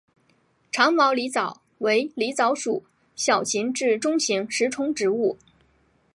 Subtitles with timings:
[0.71, 5.37] 长毛狸藻为狸藻属小型至中型食虫植物。